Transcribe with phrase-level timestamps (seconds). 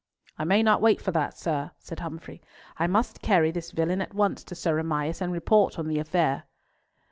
[0.35, 2.41] "I may not wait for that, sir," said Humfrey.
[2.79, 6.45] "I must carry this villain at once to Sir Amias and report on the affair."